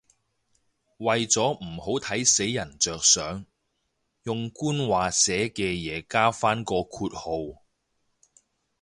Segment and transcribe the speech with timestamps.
[0.97, 3.45] 為咗唔好睇死人着想，
[4.23, 7.61] 用官話寫嘅嘢加返個括號